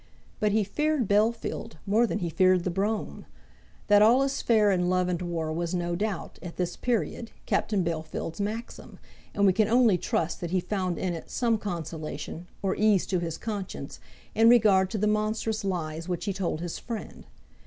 [0.39, 3.27] But he feared Bellfield more than he feared the brougham.
[3.85, 7.83] That all is fair in love and war was no doubt, at this period, Captain
[7.83, 8.97] Bellfield's maxim,
[9.35, 13.19] and we can only trust that he found in it some consolation, or ease to
[13.19, 13.99] his conscience,
[14.33, 17.27] in regard to the monstrous lies which he told his friend.